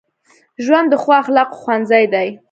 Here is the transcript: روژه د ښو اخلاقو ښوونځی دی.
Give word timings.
روژه 0.65 0.79
د 0.91 0.93
ښو 1.01 1.11
اخلاقو 1.21 1.57
ښوونځی 1.61 2.05
دی. 2.13 2.27